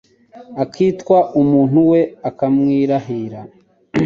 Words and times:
akitwa 0.63 1.17
umuntu 1.41 1.79
we 1.91 2.01
akamwirahira 2.29 3.39